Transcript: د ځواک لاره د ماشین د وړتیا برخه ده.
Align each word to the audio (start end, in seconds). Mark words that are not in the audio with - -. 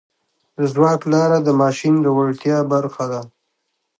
د 0.57 0.59
ځواک 0.73 1.01
لاره 1.13 1.37
د 1.43 1.49
ماشین 1.61 1.95
د 2.01 2.07
وړتیا 2.17 2.57
برخه 2.73 3.05
ده. 3.11 3.21